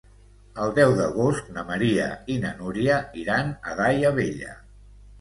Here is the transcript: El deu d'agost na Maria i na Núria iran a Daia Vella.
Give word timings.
El 0.63 0.71
deu 0.79 0.93
d'agost 0.99 1.51
na 1.59 1.67
Maria 1.69 2.09
i 2.35 2.41
na 2.49 2.57
Núria 2.65 2.99
iran 3.27 3.57
a 3.71 3.81
Daia 3.85 4.17
Vella. 4.21 4.61